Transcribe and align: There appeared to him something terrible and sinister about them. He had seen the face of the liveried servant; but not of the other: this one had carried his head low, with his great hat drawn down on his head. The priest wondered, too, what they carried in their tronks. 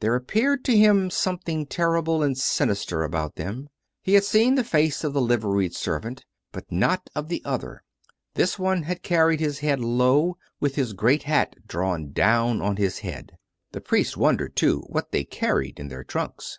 There 0.00 0.16
appeared 0.16 0.64
to 0.64 0.76
him 0.76 1.08
something 1.08 1.64
terrible 1.64 2.20
and 2.20 2.36
sinister 2.36 3.04
about 3.04 3.36
them. 3.36 3.68
He 4.02 4.14
had 4.14 4.24
seen 4.24 4.56
the 4.56 4.64
face 4.64 5.04
of 5.04 5.12
the 5.12 5.20
liveried 5.20 5.72
servant; 5.72 6.24
but 6.50 6.64
not 6.68 7.08
of 7.14 7.28
the 7.28 7.40
other: 7.44 7.84
this 8.34 8.58
one 8.58 8.82
had 8.82 9.04
carried 9.04 9.38
his 9.38 9.60
head 9.60 9.78
low, 9.78 10.36
with 10.58 10.74
his 10.74 10.94
great 10.94 11.22
hat 11.22 11.54
drawn 11.64 12.10
down 12.10 12.60
on 12.60 12.74
his 12.74 12.98
head. 13.06 13.38
The 13.70 13.80
priest 13.80 14.16
wondered, 14.16 14.56
too, 14.56 14.80
what 14.88 15.12
they 15.12 15.22
carried 15.22 15.78
in 15.78 15.86
their 15.86 16.02
tronks. 16.02 16.58